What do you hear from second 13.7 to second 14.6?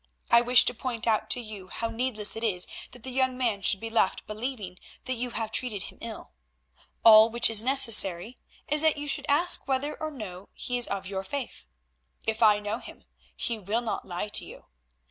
not lie to